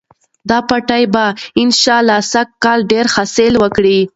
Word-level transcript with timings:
دا 0.49 0.57
پټی 0.69 1.03
به 1.13 1.25
انشاالله 1.63 2.19
سږکال 2.31 2.79
ډېر 2.91 3.05
ښه 3.13 3.13
حاصل 3.15 3.53
ورکړي. 3.63 3.99